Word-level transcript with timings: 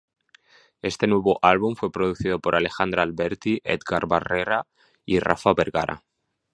Este 0.81 1.05
nuevo 1.05 1.37
álbum 1.43 1.75
fue 1.75 1.91
producido 1.91 2.39
por 2.39 2.55
Alejandra 2.55 3.03
Alberti, 3.03 3.61
Edgar 3.63 4.07
Barrera 4.07 4.65
y 5.05 5.19
Rafa 5.19 5.53
Vergara. 5.53 6.03